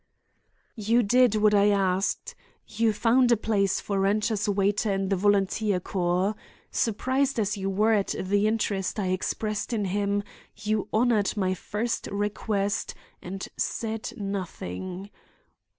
"You 0.75 1.03
did 1.03 1.35
what 1.35 1.53
I 1.53 1.67
asked. 1.69 2.33
You 2.67 2.91
found 2.91 3.31
a 3.31 3.37
place 3.37 3.79
for 3.79 3.99
Rancher's 3.99 4.49
waiter 4.49 4.91
in 4.91 5.09
the 5.09 5.15
volunteer 5.15 5.79
corps. 5.79 6.33
Surprised 6.71 7.39
as 7.39 7.55
you 7.55 7.69
were 7.69 7.93
at 7.93 8.15
the 8.19 8.47
interest 8.47 8.99
I 8.99 9.09
expressed 9.09 9.73
in 9.73 9.85
him, 9.85 10.23
you 10.55 10.87
honored 10.91 11.37
my 11.37 11.53
first 11.53 12.07
request 12.07 12.95
and 13.21 13.47
said 13.57 14.11
nothing. 14.17 15.11